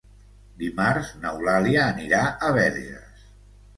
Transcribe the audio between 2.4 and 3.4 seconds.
a Verges.